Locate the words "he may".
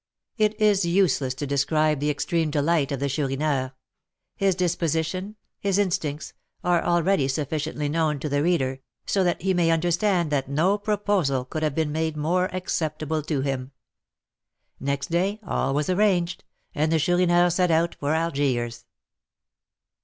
9.43-9.69